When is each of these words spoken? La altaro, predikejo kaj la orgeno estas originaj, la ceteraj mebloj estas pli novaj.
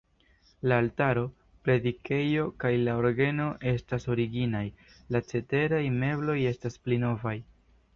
La 0.69 0.77
altaro, 0.83 1.25
predikejo 1.67 2.47
kaj 2.65 2.73
la 2.89 2.97
orgeno 3.03 3.47
estas 3.75 4.11
originaj, 4.17 4.67
la 5.17 5.27
ceteraj 5.33 5.87
mebloj 6.05 6.41
estas 6.57 6.85
pli 6.87 7.05
novaj. 7.11 7.41